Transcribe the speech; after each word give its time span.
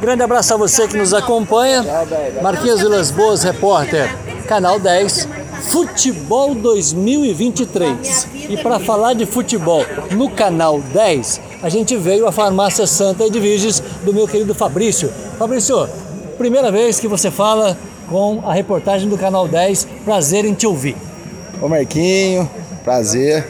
Grande 0.00 0.22
abraço 0.22 0.54
a 0.54 0.56
você 0.56 0.88
que 0.88 0.96
nos 0.96 1.12
acompanha. 1.12 1.84
Marquinhos 2.42 2.80
Vilas 2.80 3.10
Boas, 3.10 3.42
repórter, 3.42 4.08
Canal 4.46 4.80
10, 4.80 5.28
Futebol 5.68 6.54
2023. 6.54 8.26
E 8.48 8.56
para 8.56 8.80
falar 8.80 9.12
de 9.12 9.26
futebol 9.26 9.84
no 10.12 10.30
Canal 10.30 10.80
10, 10.80 11.40
a 11.62 11.68
gente 11.68 11.98
veio 11.98 12.26
à 12.26 12.32
Farmácia 12.32 12.86
Santa 12.86 13.26
Edviges 13.26 13.82
do 14.02 14.14
meu 14.14 14.26
querido 14.26 14.54
Fabrício. 14.54 15.12
Fabrício, 15.38 15.86
primeira 16.38 16.72
vez 16.72 16.98
que 16.98 17.06
você 17.06 17.30
fala 17.30 17.76
com 18.08 18.42
a 18.46 18.54
reportagem 18.54 19.06
do 19.06 19.18
Canal 19.18 19.46
10, 19.46 19.86
prazer 20.02 20.46
em 20.46 20.54
te 20.54 20.66
ouvir. 20.66 20.96
Ô 21.60 21.68
Marquinho, 21.68 22.48
prazer. 22.82 23.46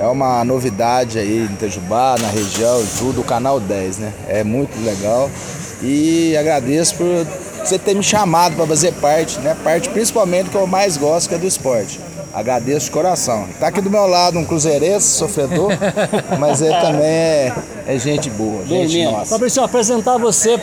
É 0.00 0.06
uma 0.06 0.44
novidade 0.44 1.18
aí 1.18 1.40
em 1.40 1.54
Itajubá, 1.54 2.14
na 2.20 2.28
região, 2.28 2.80
tudo, 3.00 3.20
o 3.20 3.24
Canal 3.24 3.58
10, 3.58 3.98
né? 3.98 4.12
É 4.28 4.44
muito 4.44 4.80
legal 4.84 5.28
e 5.82 6.36
agradeço 6.36 6.96
por 6.96 7.26
você 7.64 7.78
ter 7.78 7.94
me 7.94 8.02
chamado 8.02 8.56
para 8.56 8.66
fazer 8.66 8.92
parte, 8.94 9.38
né? 9.40 9.56
Parte 9.62 9.88
principalmente 9.88 10.50
que 10.50 10.56
eu 10.56 10.66
mais 10.66 10.96
gosto, 10.96 11.28
que 11.28 11.34
é 11.34 11.38
do 11.38 11.46
esporte. 11.46 12.00
Agradeço 12.32 12.86
de 12.86 12.92
coração. 12.92 13.48
Tá 13.58 13.68
aqui 13.68 13.80
do 13.80 13.90
meu 13.90 14.06
lado 14.06 14.38
um 14.38 14.44
cruzeirense, 14.44 15.06
sofredor, 15.06 15.70
mas 16.38 16.60
ele 16.60 16.74
também 16.76 17.06
é, 17.06 17.52
é 17.86 17.98
gente 17.98 18.30
boa, 18.30 18.64
gente 18.64 19.04
nossa. 19.04 19.26
Fabrício, 19.26 19.62
apresentar 19.62 20.18
você 20.18 20.60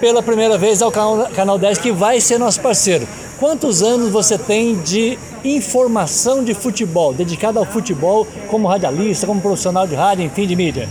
pela 0.00 0.22
primeira 0.22 0.58
vez 0.58 0.82
ao 0.82 0.90
canal, 0.90 1.28
canal 1.34 1.58
10, 1.58 1.78
que 1.78 1.92
vai 1.92 2.20
ser 2.20 2.38
nosso 2.38 2.60
parceiro. 2.60 3.06
Quantos 3.38 3.82
anos 3.82 4.10
você 4.10 4.38
tem 4.38 4.76
de 4.76 5.18
informação 5.44 6.42
de 6.42 6.54
futebol, 6.54 7.12
dedicado 7.12 7.58
ao 7.58 7.66
futebol, 7.66 8.26
como 8.48 8.66
radialista, 8.66 9.26
como 9.26 9.40
profissional 9.40 9.86
de 9.86 9.94
rádio, 9.94 10.24
enfim, 10.24 10.46
de 10.46 10.56
mídia? 10.56 10.88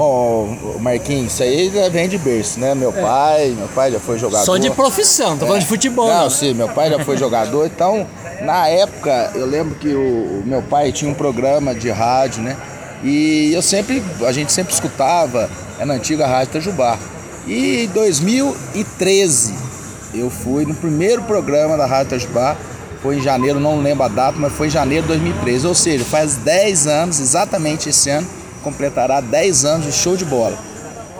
Bom, 0.00 0.78
Marquinhos, 0.80 1.34
isso 1.34 1.42
aí 1.42 1.70
vem 1.90 2.08
de 2.08 2.16
berço, 2.16 2.58
né? 2.58 2.74
Meu 2.74 2.88
é. 2.88 3.02
pai, 3.02 3.54
meu 3.54 3.68
pai 3.68 3.92
já 3.92 4.00
foi 4.00 4.18
jogador. 4.18 4.46
Só 4.46 4.56
de 4.56 4.70
profissão, 4.70 5.36
tô 5.36 5.44
é. 5.44 5.48
falando 5.48 5.60
de 5.60 5.68
futebol. 5.68 6.08
Não, 6.08 6.22
não, 6.22 6.30
sim, 6.30 6.54
meu 6.54 6.70
pai 6.70 6.88
já 6.88 7.04
foi 7.04 7.18
jogador, 7.18 7.66
então 7.66 8.06
na 8.40 8.66
época 8.66 9.32
eu 9.34 9.44
lembro 9.44 9.74
que 9.74 9.88
o, 9.88 10.40
o, 10.40 10.42
meu 10.46 10.62
pai 10.62 10.90
tinha 10.90 11.10
um 11.10 11.12
programa 11.12 11.74
de 11.74 11.90
rádio, 11.90 12.42
né? 12.42 12.56
E 13.04 13.52
eu 13.52 13.60
sempre, 13.60 14.02
a 14.26 14.32
gente 14.32 14.50
sempre 14.52 14.72
escutava, 14.72 15.50
é 15.78 15.84
na 15.84 15.92
antiga 15.92 16.26
Rádio 16.26 16.52
Itajubá. 16.52 16.98
E 17.46 17.84
em 17.84 17.88
2013 17.88 19.54
eu 20.14 20.30
fui 20.30 20.64
no 20.64 20.74
primeiro 20.74 21.24
programa 21.24 21.76
da 21.76 21.84
Rádio 21.84 22.16
Itajubá, 22.16 22.56
foi 23.02 23.16
em 23.16 23.20
janeiro, 23.20 23.60
não 23.60 23.82
lembro 23.82 24.04
a 24.04 24.08
data, 24.08 24.38
mas 24.38 24.50
foi 24.54 24.68
em 24.68 24.70
janeiro 24.70 25.02
de 25.02 25.08
2013, 25.08 25.66
ou 25.66 25.74
seja, 25.74 26.06
faz 26.06 26.36
10 26.36 26.86
anos, 26.86 27.20
exatamente 27.20 27.90
esse 27.90 28.08
ano, 28.08 28.39
completará 28.60 29.20
10 29.20 29.64
anos 29.64 29.86
de 29.86 29.92
show 29.92 30.16
de 30.16 30.24
bola 30.24 30.70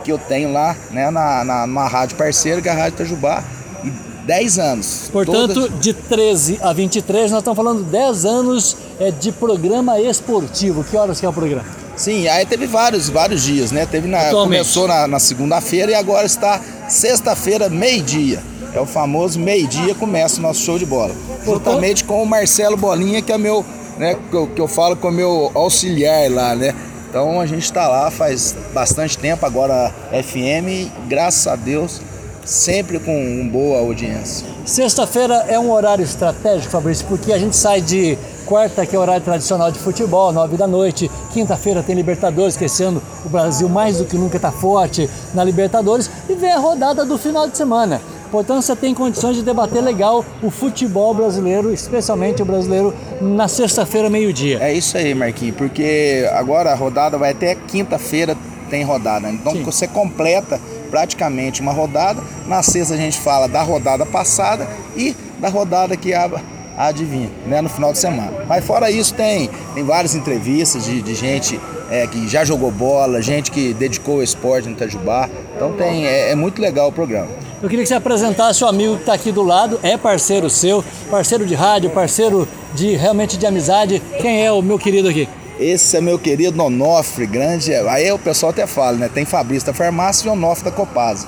que 0.02 0.10
eu 0.10 0.18
tenho 0.18 0.52
lá 0.52 0.76
né, 0.90 1.10
na, 1.10 1.44
na, 1.44 1.66
numa 1.66 1.86
rádio 1.86 2.16
parceira, 2.16 2.60
que 2.60 2.68
é 2.68 2.72
a 2.72 2.74
Rádio 2.74 2.94
Itajubá, 2.94 3.44
e 3.84 3.90
10 4.26 4.58
anos. 4.58 5.10
Portanto, 5.12 5.54
todas... 5.54 5.80
de 5.80 5.92
13 5.92 6.58
a 6.62 6.72
23, 6.72 7.30
nós 7.30 7.40
estamos 7.40 7.56
falando 7.56 7.82
10 7.84 8.24
anos 8.24 8.76
é, 8.98 9.10
de 9.10 9.32
programa 9.32 10.00
esportivo. 10.00 10.84
Que 10.84 10.96
horas 10.96 11.20
que 11.20 11.26
é 11.26 11.28
o 11.28 11.32
programa? 11.32 11.66
Sim, 11.96 12.28
aí 12.28 12.46
teve 12.46 12.66
vários, 12.66 13.08
vários 13.08 13.42
dias, 13.42 13.72
né? 13.72 13.84
Teve 13.84 14.08
na, 14.08 14.30
começou 14.30 14.88
na, 14.88 15.06
na 15.06 15.18
segunda-feira 15.18 15.92
e 15.92 15.94
agora 15.94 16.26
está 16.26 16.60
sexta-feira, 16.88 17.68
meio-dia. 17.68 18.42
É 18.72 18.80
o 18.80 18.86
famoso 18.86 19.38
meio-dia 19.38 19.94
começa 19.94 20.38
o 20.38 20.42
nosso 20.42 20.60
show 20.60 20.78
de 20.78 20.86
bola. 20.86 21.14
Juntamente 21.44 22.04
com 22.04 22.22
o 22.22 22.26
Marcelo 22.26 22.76
Bolinha, 22.76 23.20
que 23.20 23.32
é 23.32 23.36
meu, 23.36 23.64
né? 23.98 24.16
Que 24.30 24.36
eu, 24.36 24.46
que 24.46 24.60
eu 24.60 24.68
falo 24.68 24.96
com 24.96 25.08
o 25.08 25.12
meu 25.12 25.50
auxiliar 25.54 26.30
lá, 26.30 26.54
né? 26.54 26.74
Então 27.10 27.40
a 27.40 27.46
gente 27.46 27.64
está 27.64 27.88
lá 27.88 28.08
faz 28.08 28.54
bastante 28.72 29.18
tempo, 29.18 29.44
agora 29.44 29.92
FM, 30.12 30.88
graças 31.08 31.44
a 31.48 31.56
Deus, 31.56 32.00
sempre 32.44 33.00
com 33.00 33.48
boa 33.48 33.80
audiência. 33.80 34.46
Sexta-feira 34.64 35.34
é 35.48 35.58
um 35.58 35.72
horário 35.72 36.04
estratégico, 36.04 36.70
Fabrício, 36.70 37.04
porque 37.08 37.32
a 37.32 37.38
gente 37.38 37.56
sai 37.56 37.80
de 37.80 38.16
quarta, 38.46 38.86
que 38.86 38.94
é 38.94 38.98
o 38.98 39.02
horário 39.02 39.24
tradicional 39.24 39.72
de 39.72 39.80
futebol, 39.80 40.30
nove 40.30 40.56
da 40.56 40.68
noite, 40.68 41.10
quinta-feira 41.32 41.82
tem 41.82 41.96
Libertadores, 41.96 42.56
ano 42.80 43.02
o 43.24 43.28
Brasil 43.28 43.68
mais 43.68 43.98
do 43.98 44.04
que 44.04 44.16
nunca 44.16 44.36
está 44.36 44.52
forte 44.52 45.10
na 45.34 45.42
Libertadores, 45.42 46.08
e 46.28 46.34
vem 46.34 46.52
a 46.52 46.58
rodada 46.58 47.04
do 47.04 47.18
final 47.18 47.48
de 47.48 47.56
semana. 47.56 48.00
Portanto, 48.30 48.62
você 48.62 48.76
tem 48.76 48.94
condições 48.94 49.36
de 49.36 49.42
debater 49.42 49.82
legal 49.82 50.24
o 50.42 50.50
futebol 50.50 51.12
brasileiro, 51.12 51.72
especialmente 51.72 52.42
o 52.42 52.44
brasileiro, 52.44 52.94
na 53.20 53.48
sexta-feira, 53.48 54.08
meio-dia. 54.08 54.58
É 54.60 54.72
isso 54.72 54.96
aí, 54.96 55.14
Marquinhos, 55.14 55.56
porque 55.56 56.28
agora 56.32 56.70
a 56.70 56.74
rodada 56.74 57.18
vai 57.18 57.32
até 57.32 57.54
quinta-feira 57.54 58.36
tem 58.70 58.84
rodada. 58.84 59.28
Então 59.28 59.52
Sim. 59.52 59.64
você 59.64 59.86
completa 59.88 60.60
praticamente 60.90 61.60
uma 61.60 61.72
rodada. 61.72 62.22
Na 62.46 62.62
sexta 62.62 62.94
a 62.94 62.96
gente 62.96 63.18
fala 63.18 63.48
da 63.48 63.62
rodada 63.62 64.06
passada 64.06 64.66
e 64.96 65.14
da 65.38 65.48
rodada 65.48 65.96
que 65.96 66.14
a, 66.14 66.30
adivinha, 66.76 67.30
né, 67.46 67.60
no 67.60 67.68
final 67.68 67.92
de 67.92 67.98
semana. 67.98 68.32
Mas 68.48 68.64
fora 68.64 68.90
isso 68.90 69.12
tem, 69.14 69.50
tem 69.74 69.84
várias 69.84 70.14
entrevistas 70.14 70.84
de, 70.84 71.02
de 71.02 71.14
gente 71.14 71.60
é, 71.90 72.06
que 72.06 72.28
já 72.28 72.44
jogou 72.44 72.70
bola, 72.70 73.20
gente 73.20 73.50
que 73.50 73.74
dedicou 73.74 74.18
o 74.18 74.22
esporte 74.22 74.68
no 74.68 74.74
Itajubá. 74.74 75.28
Então 75.56 75.72
tem, 75.72 76.06
é, 76.06 76.30
é 76.30 76.34
muito 76.34 76.62
legal 76.62 76.88
o 76.88 76.92
programa. 76.92 77.28
Eu 77.62 77.68
queria 77.68 77.82
que 77.82 77.88
você 77.88 77.94
apresentasse 77.94 78.64
o 78.64 78.66
amigo 78.66 78.94
que 78.94 79.02
está 79.02 79.12
aqui 79.12 79.30
do 79.30 79.42
lado, 79.42 79.78
é 79.82 79.94
parceiro 79.98 80.48
seu, 80.48 80.82
parceiro 81.10 81.44
de 81.44 81.54
rádio, 81.54 81.90
parceiro 81.90 82.48
de 82.74 82.96
realmente 82.96 83.36
de 83.36 83.46
amizade. 83.46 84.02
Quem 84.18 84.46
é 84.46 84.50
o 84.50 84.62
meu 84.62 84.78
querido 84.78 85.08
aqui? 85.08 85.28
Esse 85.58 85.98
é 85.98 86.00
meu 86.00 86.18
querido 86.18 86.62
Onofre, 86.62 87.26
grande. 87.26 87.74
Aí 87.74 88.10
o 88.10 88.18
pessoal 88.18 88.50
até 88.50 88.66
fala, 88.66 88.96
né? 88.96 89.10
Tem 89.12 89.26
Fabrício 89.26 89.66
da 89.66 89.74
Farmácia 89.74 90.26
e 90.26 90.30
Onofre 90.30 90.64
da 90.64 90.70
Copasa. 90.70 91.26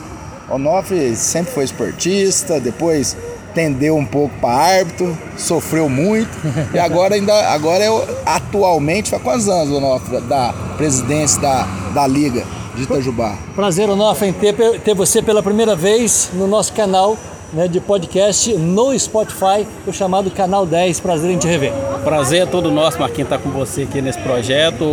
Onofre 0.48 1.15
sempre 1.16 1.53
foi 1.53 1.65
esportista, 1.65 2.59
depois 2.59 3.14
tendeu 3.54 3.94
um 3.94 4.06
pouco 4.06 4.34
para 4.41 4.54
árbitro, 4.54 5.19
sofreu 5.37 5.87
muito 5.87 6.31
e 6.72 6.78
agora 6.78 7.14
ainda 7.14 7.34
agora 7.50 7.84
eu 7.84 8.03
atualmente 8.25 9.10
faz 9.10 9.22
quantos 9.22 9.50
anos 9.50 9.70
Onofre 9.70 10.19
da 10.22 10.54
presidência 10.78 11.38
da, 11.43 11.64
da 11.93 12.06
liga? 12.06 12.43
De 12.75 12.83
Itajubá. 12.83 13.37
Prazer, 13.55 13.88
em 13.88 14.33
ter, 14.33 14.81
ter 14.81 14.94
você 14.94 15.22
pela 15.22 15.43
primeira 15.43 15.77
vez 15.77 16.31
no 16.34 16.47
nosso 16.47 16.72
canal 16.72 17.16
né, 17.53 17.69
de 17.69 17.81
podcast 17.81 18.53
no 18.55 18.99
Spotify, 18.99 19.66
o 19.87 19.93
chamado 19.93 20.31
Canal 20.31 20.65
10. 20.66 21.00
Prazer 21.00 21.31
em 21.31 21.38
te 21.38 21.47
rever. 21.47 21.72
Prazer 22.03 22.43
é 22.43 22.47
todo 22.47 22.71
nosso, 22.71 22.99
Marquinhos, 22.99 23.27
estar 23.27 23.38
tá 23.38 23.43
com 23.43 23.50
você 23.50 23.82
aqui 23.82 24.00
nesse 24.00 24.19
projeto. 24.21 24.84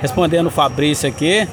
Respondendo 0.00 0.48
o 0.48 0.50
Fabrício 0.50 1.08
aqui. 1.08 1.48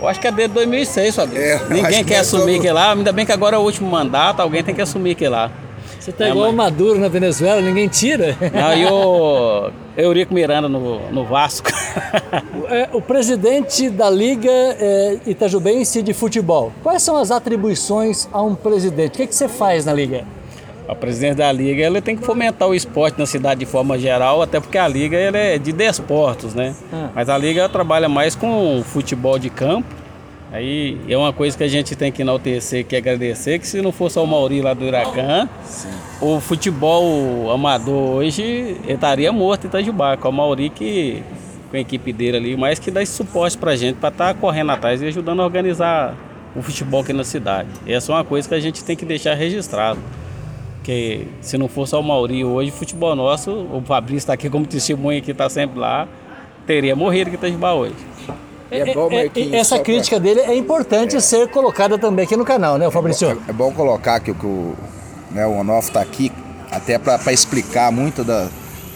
Eu 0.00 0.08
acho 0.08 0.18
que 0.18 0.26
é 0.26 0.32
desde 0.32 0.54
2006, 0.54 1.14
Fabrício. 1.14 1.42
É, 1.42 1.60
Ninguém 1.68 2.04
quer 2.04 2.20
assumir 2.20 2.54
todo... 2.54 2.62
que 2.62 2.70
lá, 2.70 2.92
ainda 2.92 3.12
bem 3.12 3.26
que 3.26 3.32
agora 3.32 3.56
é 3.56 3.58
o 3.58 3.62
último 3.62 3.90
mandato, 3.90 4.40
alguém 4.40 4.64
tem 4.64 4.74
que 4.74 4.80
assumir 4.80 5.14
que 5.14 5.28
lá. 5.28 5.50
Você 5.98 6.12
tá 6.12 6.26
é, 6.26 6.30
igual 6.30 6.50
o 6.50 6.52
Maduro 6.52 6.98
na 6.98 7.08
Venezuela, 7.08 7.60
ninguém 7.60 7.88
tira. 7.88 8.36
Não, 8.52 8.76
e 8.76 8.86
o 8.86 9.70
Eurico 9.96 10.32
Miranda 10.32 10.68
no, 10.68 11.10
no 11.10 11.24
Vasco. 11.24 11.70
É, 12.70 12.88
o 12.92 13.02
presidente 13.02 13.90
da 13.90 14.08
Liga 14.08 14.48
é, 14.48 15.18
Itajubense 15.26 16.02
de 16.02 16.14
Futebol, 16.14 16.72
quais 16.84 17.02
são 17.02 17.16
as 17.16 17.32
atribuições 17.32 18.28
a 18.32 18.40
um 18.40 18.54
presidente? 18.54 19.14
O 19.14 19.16
que, 19.16 19.22
é 19.24 19.26
que 19.26 19.34
você 19.34 19.48
faz 19.48 19.86
na 19.86 19.92
Liga? 19.92 20.24
O 20.88 20.94
presidente 20.94 21.38
da 21.38 21.50
Liga 21.50 21.82
ele 21.82 22.00
tem 22.00 22.16
que 22.16 22.24
fomentar 22.24 22.68
o 22.68 22.74
esporte 22.74 23.18
na 23.18 23.26
cidade 23.26 23.60
de 23.60 23.66
forma 23.66 23.98
geral, 23.98 24.40
até 24.40 24.60
porque 24.60 24.78
a 24.78 24.86
Liga 24.86 25.16
ele 25.16 25.36
é 25.36 25.58
de 25.58 25.72
desportos, 25.72 26.54
né? 26.54 26.76
Ah. 26.92 27.10
Mas 27.12 27.28
a 27.28 27.36
Liga 27.36 27.68
trabalha 27.68 28.08
mais 28.08 28.36
com 28.36 28.84
futebol 28.84 29.36
de 29.36 29.50
campo 29.50 29.99
Aí 30.52 31.00
é 31.08 31.16
uma 31.16 31.32
coisa 31.32 31.56
que 31.56 31.62
a 31.62 31.68
gente 31.68 31.94
tem 31.94 32.10
que 32.10 32.22
enaltecer, 32.22 32.84
que 32.84 32.96
agradecer, 32.96 33.58
que 33.60 33.66
se 33.66 33.80
não 33.80 33.92
fosse 33.92 34.18
o 34.18 34.26
Mauri 34.26 34.60
lá 34.60 34.74
do 34.74 34.84
Huracan, 34.84 35.48
o 36.20 36.40
futebol 36.40 37.50
amador 37.52 38.16
hoje 38.16 38.76
estaria 38.88 39.32
morto 39.32 39.64
em 39.64 39.68
Itajubá, 39.68 40.16
com 40.16 40.28
o 40.28 40.32
Mauri 40.32 40.68
que 40.68 41.22
com 41.70 41.76
a 41.76 41.80
equipe 41.80 42.12
dele 42.12 42.36
ali, 42.36 42.56
mas 42.56 42.80
que 42.80 42.90
dá 42.90 43.00
esse 43.00 43.12
suporte 43.12 43.56
pra 43.56 43.76
gente 43.76 43.96
para 43.96 44.08
estar 44.08 44.34
tá 44.34 44.34
correndo 44.34 44.72
atrás 44.72 45.00
e 45.00 45.06
ajudando 45.06 45.40
a 45.40 45.44
organizar 45.44 46.16
o 46.56 46.60
futebol 46.60 47.02
aqui 47.02 47.12
na 47.12 47.22
cidade. 47.22 47.68
Essa 47.86 48.10
é 48.10 48.14
uma 48.16 48.24
coisa 48.24 48.48
que 48.48 48.54
a 48.54 48.60
gente 48.60 48.82
tem 48.82 48.96
que 48.96 49.04
deixar 49.04 49.34
registrado. 49.34 50.00
Que 50.82 51.28
se 51.40 51.56
não 51.56 51.68
fosse 51.68 51.94
o 51.94 52.02
Mauri 52.02 52.44
hoje, 52.44 52.70
o 52.70 52.74
futebol 52.74 53.14
nosso, 53.14 53.52
o 53.52 53.80
Fabrício 53.86 54.18
está 54.18 54.32
aqui 54.32 54.50
como 54.50 54.66
testemunha 54.66 55.20
que 55.20 55.30
está 55.30 55.48
sempre 55.48 55.78
lá, 55.78 56.08
teria 56.66 56.96
morrido 56.96 57.28
aqui 57.28 57.36
em 57.36 57.38
Itajubá 57.38 57.72
hoje. 57.72 58.09
É, 58.70 58.90
é 58.90 58.94
bom, 58.94 59.08
é, 59.10 59.26
é 59.26 59.56
essa 59.56 59.78
crítica 59.78 60.20
pra... 60.20 60.24
dele 60.24 60.40
é 60.40 60.54
importante 60.54 61.16
é. 61.16 61.20
ser 61.20 61.48
colocada 61.48 61.98
também 61.98 62.24
aqui 62.24 62.36
no 62.36 62.44
canal, 62.44 62.78
né, 62.78 62.90
Fabrício? 62.90 63.28
É, 63.28 63.50
é 63.50 63.52
bom 63.52 63.72
colocar 63.72 64.20
que, 64.20 64.32
que 64.32 64.46
o, 64.46 64.74
né, 65.32 65.46
o 65.46 65.58
Onof 65.58 65.88
está 65.88 66.00
aqui 66.00 66.30
até 66.70 66.98
para 66.98 67.32
explicar 67.32 67.90
muito 67.90 68.22
da, 68.22 68.48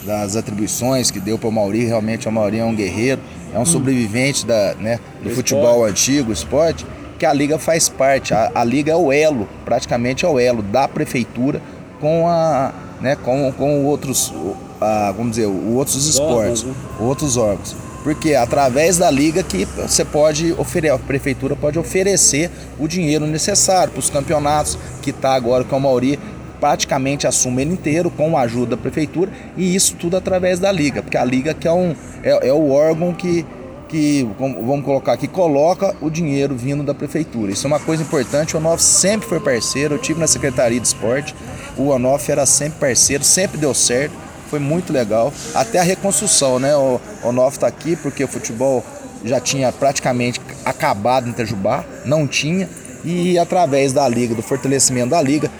das 0.05 0.37
atribuições 0.37 1.11
que 1.11 1.19
deu 1.19 1.37
para 1.37 1.49
o 1.49 1.53
Mauri. 1.53 1.85
Realmente 1.85 2.29
o 2.29 2.33
Mauri 2.33 2.59
é 2.59 2.65
um 2.65 2.75
guerreiro, 2.75 3.21
é 3.53 3.59
um 3.59 3.63
hum. 3.63 3.67
sobrevivente 3.67 4.47
da, 4.47 4.75
né, 4.75 5.01
do 5.23 5.31
o 5.31 5.35
futebol 5.35 5.87
esporte. 5.87 5.91
antigo, 5.91 6.33
esporte, 6.33 6.87
que 7.19 7.27
a 7.27 7.33
Liga 7.33 7.59
faz 7.59 7.89
parte. 7.89 8.33
A, 8.33 8.53
a 8.55 8.63
Liga 8.63 8.93
é 8.93 8.97
o 8.97 9.13
elo, 9.13 9.49
praticamente 9.65 10.25
é 10.25 10.29
o 10.29 10.39
elo 10.39 10.63
da 10.63 10.87
prefeitura 10.87 11.61
com 12.01 12.29
a. 12.29 12.73
Né, 13.01 13.17
com, 13.17 13.53
com 13.53 13.85
outros, 13.85 14.33
a, 14.81 15.13
vamos 15.13 15.33
dizer, 15.33 15.47
outros 15.47 16.07
esportes, 16.07 16.63
órgãos, 16.63 16.65
né? 16.65 16.75
outros 17.01 17.37
órgãos. 17.37 17.77
Porque 18.05 18.35
através 18.35 18.99
da 18.99 19.11
liga 19.11 19.43
que 19.43 19.65
você 19.65 20.05
pode 20.05 20.53
oferecer, 20.53 20.95
a 20.95 20.99
prefeitura 20.99 21.57
pode 21.57 21.79
oferecer 21.79 22.51
o 22.79 22.87
dinheiro 22.87 23.27
necessário 23.27 23.93
para 23.93 23.99
os 23.99 24.11
campeonatos 24.11 24.79
que 25.01 25.09
está 25.09 25.35
agora 25.35 25.65
com 25.65 25.75
a 25.75 25.81
Mauri 25.81 26.19
praticamente 26.61 27.27
assume 27.27 27.63
ele 27.63 27.73
inteiro 27.73 28.11
com 28.11 28.39
a 28.39 28.43
ajuda 28.43 28.75
da 28.75 28.77
prefeitura 28.77 29.31
e 29.57 29.75
isso 29.75 29.97
tudo 29.97 30.17
através 30.17 30.59
da 30.59 30.73
liga, 30.73 31.03
porque 31.03 31.17
a 31.17 31.25
liga 31.25 31.53
que 31.53 31.69
é, 31.69 31.73
um, 31.73 31.95
é, 32.23 32.49
é 32.49 32.53
o 32.55 32.71
órgão 32.71 33.13
que, 33.13 33.45
que, 33.87 34.27
vamos 34.39 34.83
colocar 34.83 35.13
aqui, 35.13 35.29
coloca 35.29 35.95
o 36.01 36.09
dinheiro 36.09 36.57
vindo 36.57 36.83
da 36.83 36.95
prefeitura. 36.95 37.53
Isso 37.53 37.67
é 37.67 37.69
uma 37.69 37.81
coisa 37.81 38.03
importante, 38.03 38.57
o 38.57 38.59
ONOF 38.59 38.83
sempre 38.83 39.29
foi 39.29 39.41
parceiro, 39.41 39.97
eu 39.97 39.99
tive 39.99 40.19
na 40.19 40.27
Secretaria 40.27 40.81
de 40.81 40.87
Esporte, 40.87 41.35
o 41.77 41.89
ONOF 41.89 42.31
era 42.31 42.47
sempre 42.47 42.79
parceiro, 42.81 43.23
sempre 43.25 43.59
deu 43.59 43.75
certo, 43.75 44.15
foi 44.55 44.61
muito 44.61 44.93
legal, 44.93 45.33
até 45.53 45.81
a 45.81 45.83
reconstrução, 45.83 46.61
né? 46.61 46.77
O 46.77 47.01
ONOF 47.25 47.57
está 47.57 47.67
aqui 47.67 47.97
porque 47.97 48.23
o 48.23 48.29
futebol 48.29 48.85
já 49.25 49.41
tinha 49.41 49.73
praticamente 49.73 50.41
acabado 50.65 51.27
em 51.27 51.31
Itajubá, 51.31 51.85
não 52.05 52.25
tinha, 52.25 52.69
e 53.05 53.37
através 53.37 53.93
da 53.93 54.09
liga, 54.09 54.33
do 54.33 54.43
fortalecimento 54.43 55.11
da 55.11 55.21
liga, 55.21 55.51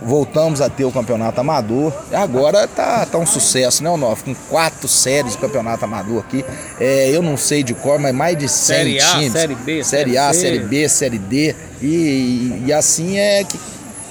voltamos 0.00 0.60
a 0.60 0.70
ter 0.70 0.84
o 0.84 0.92
campeonato 0.92 1.40
amador. 1.40 1.92
Agora 2.12 2.68
tá, 2.68 3.04
tá 3.06 3.18
um 3.18 3.26
sucesso, 3.26 3.82
né, 3.82 3.90
o 3.90 3.96
Nof? 3.96 4.22
Com 4.22 4.36
quatro 4.48 4.86
séries 4.86 5.32
de 5.32 5.38
campeonato 5.38 5.84
amador 5.84 6.20
aqui. 6.20 6.44
É, 6.78 7.10
eu 7.10 7.20
não 7.20 7.36
sei 7.36 7.64
de 7.64 7.74
cor, 7.74 7.98
mas 7.98 8.14
mais 8.14 8.38
de 8.38 8.48
100 8.48 8.76
série 8.76 9.00
a, 9.00 9.06
times. 9.14 9.32
Série 9.32 9.54
B, 9.56 9.82
série 9.82 10.16
A, 10.16 10.32
série 10.32 10.58
B, 10.60 10.88
série 10.88 11.18
D. 11.18 11.56
E, 11.82 11.86
e, 11.86 12.62
e, 12.66 12.72
assim 12.72 13.18
é 13.18 13.42
que, 13.42 13.58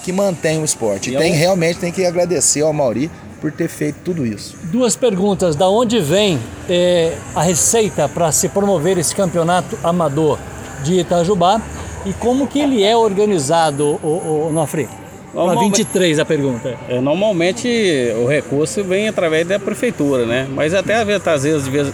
que 0.03 0.11
mantém 0.11 0.59
o 0.59 0.65
esporte. 0.65 1.11
E, 1.13 1.17
tem, 1.17 1.31
é 1.31 1.35
realmente 1.37 1.79
tem 1.79 1.93
que 1.93 2.05
agradecer 2.05 2.61
ao 2.61 2.73
Mauri 2.73 3.09
por 3.39 3.51
ter 3.51 3.67
feito 3.67 3.97
tudo 4.03 4.25
isso. 4.25 4.55
Duas 4.63 4.95
perguntas. 4.95 5.55
Da 5.55 5.69
onde 5.69 5.99
vem 5.99 6.39
é, 6.69 7.15
a 7.35 7.41
receita 7.41 8.07
para 8.09 8.31
se 8.31 8.49
promover 8.49 8.97
esse 8.97 9.15
campeonato 9.15 9.77
amador 9.83 10.39
de 10.83 10.99
Itajubá? 10.99 11.61
E 12.05 12.13
como 12.13 12.47
que 12.47 12.59
ele 12.59 12.83
é 12.83 12.95
organizado, 12.95 13.99
o, 14.01 14.47
o 14.47 14.51
Nofre? 14.53 14.87
Para 15.33 15.59
23 15.59 16.19
a 16.19 16.25
pergunta. 16.25 16.75
É, 16.87 16.99
normalmente 16.99 17.67
o 18.15 18.25
recurso 18.25 18.83
vem 18.83 19.07
através 19.07 19.47
da 19.47 19.59
prefeitura, 19.59 20.25
né? 20.25 20.47
Mas 20.49 20.73
até 20.73 20.95
às 20.95 21.43
vezes, 21.43 21.67
vezes, 21.67 21.93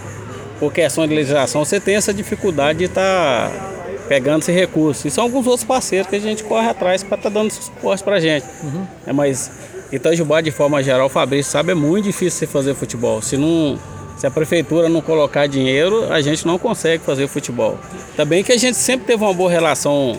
por 0.59 0.71
questão 0.71 1.05
de 1.07 1.13
legislação, 1.13 1.65
você 1.65 1.79
tem 1.79 1.95
essa 1.95 2.13
dificuldade 2.13 2.79
de 2.79 2.85
estar 2.85 3.49
tá 3.49 3.73
pegando 4.07 4.43
esse 4.43 4.51
recurso. 4.51 5.07
E 5.07 5.11
são 5.11 5.25
alguns 5.25 5.45
outros 5.47 5.65
parceiros 5.65 6.07
que 6.07 6.15
a 6.15 6.19
gente 6.19 6.43
corre 6.43 6.69
atrás 6.69 7.03
para 7.03 7.17
estar 7.17 7.29
tá 7.29 7.33
dando 7.33 7.51
suporte 7.51 8.03
para 8.03 8.15
a 8.15 8.19
gente. 8.19 8.45
Uhum. 8.63 8.85
É, 9.05 9.11
mas 9.11 9.51
Itajubá, 9.95 10.41
de 10.41 10.51
forma 10.51 10.81
geral, 10.81 11.07
o 11.07 11.09
Fabrício 11.09 11.51
sabe, 11.51 11.71
é 11.71 11.75
muito 11.75 12.05
difícil 12.05 12.39
você 12.39 12.47
fazer 12.47 12.73
futebol. 12.73 13.21
Se 13.21 13.37
não 13.37 13.77
se 14.17 14.27
a 14.27 14.31
prefeitura 14.31 14.87
não 14.89 15.01
colocar 15.01 15.47
dinheiro, 15.47 16.11
a 16.11 16.21
gente 16.21 16.45
não 16.45 16.57
consegue 16.57 17.03
fazer 17.03 17.27
futebol. 17.27 17.77
Também 18.15 18.43
que 18.43 18.51
a 18.51 18.57
gente 18.57 18.77
sempre 18.77 19.07
teve 19.07 19.23
uma 19.23 19.33
boa 19.33 19.49
relação 19.49 20.17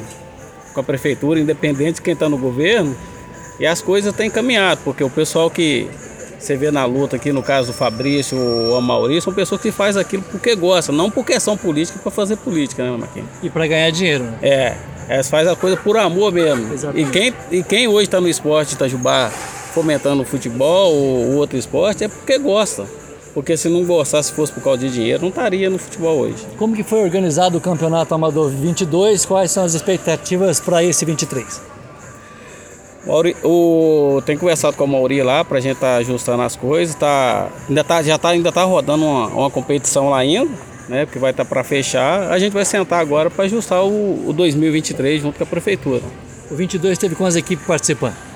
com 0.72 0.80
a 0.80 0.82
prefeitura, 0.82 1.38
independente 1.38 1.94
de 1.94 2.02
quem 2.02 2.12
está 2.12 2.28
no 2.28 2.36
governo, 2.36 2.94
e 3.58 3.66
as 3.66 3.80
coisas 3.80 4.14
têm 4.14 4.28
caminhado, 4.28 4.80
porque 4.84 5.04
o 5.04 5.08
pessoal 5.08 5.48
que 5.48 5.88
você 6.38 6.56
vê 6.56 6.70
na 6.70 6.84
luta 6.84 7.16
aqui, 7.16 7.32
no 7.32 7.42
caso 7.42 7.68
do 7.68 7.72
Fabrício 7.72 8.36
ou 8.36 8.76
a 8.76 8.80
Maurício, 8.80 9.22
são 9.22 9.32
pessoas 9.32 9.60
que 9.60 9.70
fazem 9.70 10.02
aquilo 10.02 10.22
porque 10.24 10.54
gostam, 10.54 10.94
não 10.94 11.10
por 11.10 11.24
questão 11.24 11.56
política, 11.56 11.98
para 12.00 12.10
fazer 12.10 12.36
política, 12.36 12.84
né, 12.84 12.96
Marquinhos? 12.98 13.28
E 13.42 13.48
para 13.48 13.66
ganhar 13.66 13.90
dinheiro, 13.90 14.24
né? 14.24 14.38
É, 14.42 14.76
elas 15.08 15.30
fazem 15.30 15.52
a 15.52 15.56
coisa 15.56 15.76
por 15.76 15.96
amor 15.96 16.32
mesmo. 16.32 16.74
Exatamente. 16.74 17.08
E 17.08 17.10
quem, 17.10 17.34
e 17.50 17.62
quem 17.62 17.88
hoje 17.88 18.04
está 18.04 18.20
no 18.20 18.28
esporte 18.28 18.70
de 18.70 18.74
Itajubá, 18.74 19.32
fomentando 19.74 20.22
o 20.22 20.24
futebol 20.24 20.94
ou 20.94 21.34
outro 21.34 21.58
esporte, 21.58 22.04
é 22.04 22.08
porque 22.08 22.38
gosta. 22.38 22.86
Porque 23.34 23.56
se 23.56 23.68
não 23.68 23.84
gostasse, 23.84 24.28
se 24.28 24.34
fosse 24.34 24.52
por 24.52 24.62
causa 24.62 24.78
de 24.78 24.90
dinheiro, 24.90 25.22
não 25.22 25.28
estaria 25.28 25.68
no 25.68 25.76
futebol 25.76 26.20
hoje. 26.20 26.46
Como 26.56 26.76
que 26.76 26.84
foi 26.84 27.02
organizado 27.02 27.58
o 27.58 27.60
Campeonato 27.60 28.14
Amador 28.14 28.48
22? 28.48 29.26
Quais 29.26 29.50
são 29.50 29.64
as 29.64 29.74
expectativas 29.74 30.60
para 30.60 30.84
esse 30.84 31.04
23? 31.04 31.60
Mauri, 33.04 33.36
o, 33.42 34.22
tem 34.24 34.38
conversado 34.38 34.76
com 34.76 34.84
a 34.84 34.86
Mauri 34.86 35.20
lá 35.22 35.44
para 35.44 35.58
a 35.58 35.60
gente 35.60 35.74
estar 35.74 35.94
tá 35.94 35.96
ajustando 35.96 36.42
as 36.42 36.54
coisas. 36.54 36.94
Tá, 36.94 37.48
ainda 37.68 37.82
tá, 37.82 38.02
já 38.02 38.16
tá, 38.16 38.28
ainda 38.28 38.52
tá 38.52 38.62
rodando 38.62 39.04
uma, 39.04 39.26
uma 39.26 39.50
competição 39.50 40.10
lá 40.10 40.18
ainda, 40.18 40.50
né? 40.88 41.04
Que 41.04 41.18
vai 41.18 41.32
estar 41.32 41.44
tá 41.44 41.48
para 41.48 41.64
fechar. 41.64 42.30
A 42.30 42.38
gente 42.38 42.52
vai 42.52 42.64
sentar 42.64 43.00
agora 43.00 43.28
para 43.28 43.44
ajustar 43.44 43.84
o, 43.84 44.28
o 44.28 44.32
2023 44.32 45.20
junto 45.20 45.36
com 45.36 45.42
a 45.42 45.46
prefeitura. 45.46 46.02
O 46.48 46.54
22 46.54 46.96
teve 46.96 47.16
quantas 47.16 47.34
equipes 47.34 47.66
participando? 47.66 48.33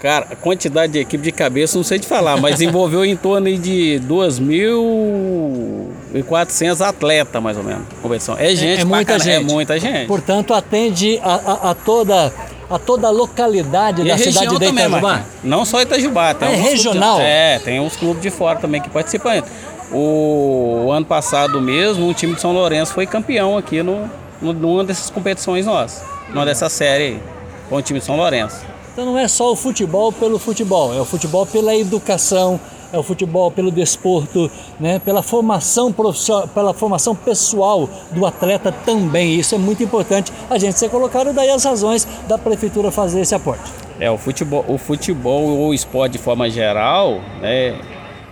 Cara, 0.00 0.28
a 0.30 0.36
quantidade 0.36 0.92
de 0.92 1.00
equipe 1.00 1.24
de 1.24 1.32
cabeça 1.32 1.76
não 1.76 1.82
sei 1.82 1.98
de 1.98 2.06
falar, 2.06 2.40
mas 2.40 2.60
envolveu 2.60 3.04
em 3.04 3.16
torno 3.16 3.52
de 3.58 4.00
2.400 4.06 6.86
atletas, 6.86 7.42
mais 7.42 7.56
ou 7.56 7.64
menos, 7.64 7.82
competição. 8.00 8.36
É 8.38 8.54
gente, 8.54 8.78
é, 8.78 8.82
é 8.82 8.84
muita 8.84 9.18
gente. 9.18 9.34
É 9.34 9.40
muita 9.40 9.76
gente. 9.80 10.06
Portanto, 10.06 10.54
atende 10.54 11.18
a, 11.20 11.34
a, 11.34 11.70
a 11.70 11.74
toda 11.74 12.32
a 12.70 12.78
toda 12.78 13.08
a 13.08 13.10
localidade 13.10 14.02
e 14.02 14.04
da 14.04 14.14
a 14.14 14.18
cidade 14.18 14.56
de 14.56 14.66
Itajubá? 14.66 15.24
Não 15.42 15.64
só 15.64 15.80
Itajubá. 15.80 16.34
Tem 16.34 16.50
é 16.50 16.54
regional? 16.54 17.18
É, 17.20 17.58
tem 17.58 17.80
uns 17.80 17.96
clubes 17.96 18.22
de 18.22 18.30
fora 18.30 18.58
também 18.58 18.80
que 18.80 18.90
participam. 18.90 19.42
O, 19.90 20.84
o, 20.86 20.92
ano 20.92 21.06
passado 21.06 21.60
mesmo, 21.62 22.08
o 22.08 22.14
time 22.14 22.34
de 22.34 22.40
São 22.40 22.52
Lourenço 22.52 22.92
foi 22.92 23.06
campeão 23.06 23.56
aqui 23.56 23.82
no, 23.82 24.08
no, 24.40 24.52
numa 24.52 24.84
dessas 24.84 25.08
competições 25.08 25.64
nossas, 25.64 26.04
numa 26.28 26.44
dessa 26.44 26.68
série 26.68 27.04
aí, 27.04 27.22
com 27.70 27.76
o 27.76 27.82
time 27.82 27.98
de 27.98 28.04
São 28.04 28.16
Lourenço. 28.16 28.60
Então 28.98 29.12
não 29.12 29.16
é 29.16 29.28
só 29.28 29.52
o 29.52 29.54
futebol 29.54 30.10
pelo 30.10 30.40
futebol, 30.40 30.92
é 30.92 31.00
o 31.00 31.04
futebol 31.04 31.46
pela 31.46 31.72
educação, 31.72 32.58
é 32.92 32.98
o 32.98 33.02
futebol 33.04 33.48
pelo 33.48 33.70
desporto, 33.70 34.50
né? 34.80 34.98
pela 34.98 35.22
formação 35.22 35.92
profissional, 35.92 36.48
pela 36.48 36.74
formação 36.74 37.14
pessoal 37.14 37.88
do 38.10 38.26
atleta 38.26 38.72
também. 38.72 39.38
Isso 39.38 39.54
é 39.54 39.58
muito 39.58 39.84
importante 39.84 40.32
a 40.50 40.58
gente 40.58 40.76
ser 40.80 40.90
colocado 40.90 41.32
daí 41.32 41.48
as 41.48 41.62
razões 41.62 42.08
da 42.26 42.36
prefeitura 42.36 42.90
fazer 42.90 43.20
esse 43.20 43.36
aporte. 43.36 43.70
É 44.00 44.10
o 44.10 44.18
futebol, 44.18 44.64
o 44.66 44.76
futebol 44.76 45.44
ou 45.44 45.68
o 45.68 45.74
esporte 45.74 46.14
de 46.14 46.18
forma 46.18 46.50
geral, 46.50 47.20
né? 47.40 47.80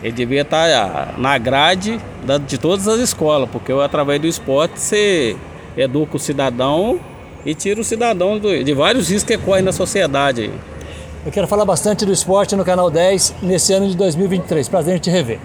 Ele 0.02 0.12
devia 0.16 0.42
estar 0.42 1.14
na 1.16 1.38
grade 1.38 2.00
de 2.44 2.58
todas 2.58 2.88
as 2.88 2.98
escolas, 2.98 3.48
porque 3.50 3.70
através 3.70 4.20
do 4.20 4.26
esporte 4.26 4.80
você 4.80 5.36
educa 5.76 6.16
o 6.16 6.18
cidadão 6.18 6.98
e 7.46 7.54
tira 7.54 7.80
o 7.80 7.84
cidadão 7.84 8.38
de 8.38 8.74
vários 8.74 9.08
riscos 9.08 9.36
que 9.36 9.38
correm 9.38 9.62
na 9.62 9.72
sociedade. 9.72 10.50
Eu 11.24 11.30
quero 11.30 11.46
falar 11.46 11.64
bastante 11.64 12.04
do 12.04 12.12
esporte 12.12 12.56
no 12.56 12.64
Canal 12.64 12.90
10 12.90 13.36
nesse 13.40 13.72
ano 13.72 13.88
de 13.88 13.96
2023. 13.96 14.68
Prazer 14.68 14.96
em 14.96 14.98
te 14.98 15.10
rever. 15.10 15.38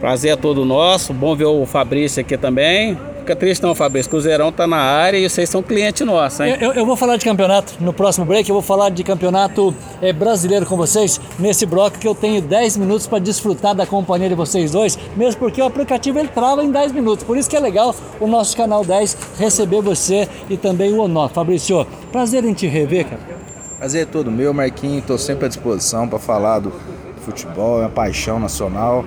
Prazer 0.00 0.32
é 0.32 0.36
todo 0.36 0.64
nosso. 0.64 1.12
Bom 1.12 1.36
ver 1.36 1.44
o 1.44 1.64
Fabrício 1.66 2.20
aqui 2.20 2.36
também. 2.38 2.98
Fica 3.24 3.34
triste 3.34 3.62
não, 3.62 3.74
Fabrício. 3.74 4.10
Cruzeirão 4.10 4.52
tá 4.52 4.66
na 4.66 4.76
área 4.76 5.16
e 5.16 5.26
vocês 5.26 5.48
são 5.48 5.62
cliente 5.62 6.04
nosso, 6.04 6.42
hein? 6.42 6.58
Eu, 6.60 6.74
eu, 6.74 6.84
vou 6.84 6.94
falar 6.94 7.16
de 7.16 7.24
campeonato 7.24 7.72
no 7.80 7.90
próximo 7.90 8.26
break. 8.26 8.46
Eu 8.46 8.52
vou 8.52 8.62
falar 8.62 8.90
de 8.90 9.02
campeonato 9.02 9.74
é, 10.02 10.12
brasileiro 10.12 10.66
com 10.66 10.76
vocês 10.76 11.18
nesse 11.38 11.64
bloco 11.64 11.98
que 11.98 12.06
eu 12.06 12.14
tenho 12.14 12.42
10 12.42 12.76
minutos 12.76 13.06
para 13.06 13.18
desfrutar 13.18 13.74
da 13.74 13.86
companhia 13.86 14.28
de 14.28 14.34
vocês 14.34 14.72
dois, 14.72 14.98
mesmo 15.16 15.40
porque 15.40 15.62
o 15.62 15.64
aplicativo 15.64 16.18
ele 16.18 16.28
trava 16.28 16.62
em 16.62 16.70
10 16.70 16.92
minutos. 16.92 17.24
Por 17.24 17.38
isso 17.38 17.48
que 17.48 17.56
é 17.56 17.60
legal 17.60 17.96
o 18.20 18.26
nosso 18.26 18.54
canal 18.54 18.84
10 18.84 19.16
receber 19.38 19.80
você 19.80 20.28
e 20.50 20.58
também 20.58 20.92
o 20.92 21.00
Honor. 21.00 21.30
Fabrício, 21.30 21.86
prazer 22.12 22.44
em 22.44 22.52
te 22.52 22.66
rever, 22.66 23.06
cara. 23.06 23.22
Prazer 23.78 24.02
é 24.02 24.04
todo 24.04 24.30
meu, 24.30 24.52
Marquinhos. 24.52 24.98
Estou 24.98 25.16
sempre 25.16 25.46
à 25.46 25.48
disposição 25.48 26.06
para 26.06 26.18
falar 26.18 26.58
do 26.58 26.70
futebol, 27.24 27.78
é 27.78 27.84
uma 27.84 27.90
paixão 27.90 28.38
nacional 28.38 29.02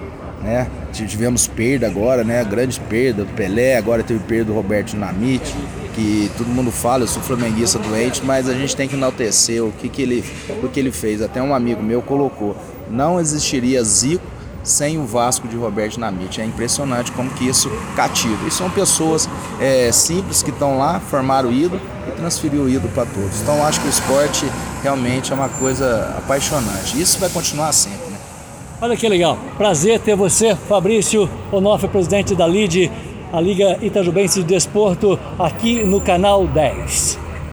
né? 0.47 0.67
Tivemos 0.93 1.45
perda 1.45 1.85
agora, 1.85 2.23
né? 2.23 2.43
Grande 2.45 2.79
perda 2.79 3.25
do 3.25 3.33
Pelé, 3.33 3.77
agora 3.77 4.01
teve 4.01 4.21
perda 4.21 4.45
do 4.45 4.53
Roberto 4.53 4.91
Dinamite, 4.91 5.53
que 5.93 6.31
todo 6.37 6.47
mundo 6.47 6.71
fala, 6.71 7.03
eu 7.03 7.07
sou 7.07 7.21
flamenguista 7.21 7.77
doente, 7.77 8.23
mas 8.23 8.47
a 8.47 8.53
gente 8.53 8.75
tem 8.75 8.87
que 8.87 8.95
enaltecer 8.95 9.63
o 9.63 9.71
que, 9.73 9.89
que, 9.89 10.01
ele, 10.01 10.23
o 10.63 10.69
que 10.69 10.79
ele 10.79 10.91
fez. 10.91 11.21
Até 11.21 11.41
um 11.41 11.53
amigo 11.53 11.83
meu 11.83 12.01
colocou, 12.01 12.55
não 12.89 13.19
existiria 13.19 13.83
Zico 13.83 14.23
sem 14.63 14.97
o 14.97 15.05
Vasco 15.05 15.47
de 15.47 15.55
Roberto 15.57 15.93
Dinamite. 15.93 16.41
É 16.41 16.45
impressionante 16.45 17.11
como 17.11 17.29
que 17.29 17.47
isso 17.47 17.69
cativa. 17.95 18.47
E 18.47 18.51
são 18.51 18.69
pessoas 18.69 19.29
é, 19.59 19.91
simples 19.91 20.41
que 20.41 20.49
estão 20.49 20.77
lá, 20.77 20.99
formaram 20.99 21.49
o 21.49 21.53
ídolo 21.53 21.81
e 22.07 22.11
transferiu 22.11 22.63
o 22.63 22.69
ídolo 22.69 22.91
para 22.93 23.05
todos. 23.05 23.41
Então 23.41 23.65
acho 23.65 23.81
que 23.81 23.87
o 23.87 23.89
esporte 23.89 24.45
realmente 24.81 25.31
é 25.31 25.35
uma 25.35 25.49
coisa 25.49 26.15
apaixonante. 26.17 26.99
Isso 26.99 27.19
vai 27.19 27.29
continuar 27.29 27.71
sempre. 27.71 27.96
Olha 28.79 28.95
que 28.95 29.09
legal. 29.09 29.39
Prazer 29.57 29.99
ter 29.99 30.15
você, 30.15 30.55
Fabrício 30.55 31.27
Onofre, 31.51 31.87
presidente 31.87 32.35
da 32.35 32.45
LIDE, 32.45 32.91
a 33.33 33.41
Liga 33.41 33.79
Itajubense 33.81 34.43
de 34.43 34.45
Desporto, 34.45 35.19
aqui 35.39 35.83
no 35.83 35.99
canal 35.99 36.45
10. 36.45 37.26